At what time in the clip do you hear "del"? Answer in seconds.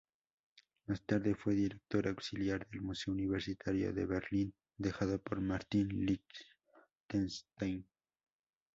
2.71-2.81